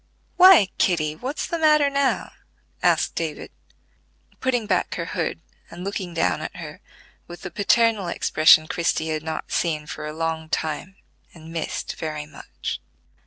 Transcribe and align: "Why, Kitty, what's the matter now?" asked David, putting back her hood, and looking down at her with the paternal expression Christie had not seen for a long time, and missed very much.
"Why, 0.35 0.69
Kitty, 0.79 1.15
what's 1.15 1.45
the 1.45 1.59
matter 1.59 1.87
now?" 1.87 2.31
asked 2.81 3.13
David, 3.13 3.51
putting 4.39 4.65
back 4.65 4.95
her 4.95 5.05
hood, 5.05 5.41
and 5.69 5.83
looking 5.83 6.15
down 6.15 6.41
at 6.41 6.55
her 6.55 6.81
with 7.27 7.43
the 7.43 7.51
paternal 7.51 8.07
expression 8.07 8.65
Christie 8.65 9.09
had 9.09 9.21
not 9.21 9.51
seen 9.51 9.85
for 9.85 10.07
a 10.07 10.11
long 10.13 10.49
time, 10.49 10.95
and 11.35 11.53
missed 11.53 11.97
very 11.97 12.25
much. 12.25 12.81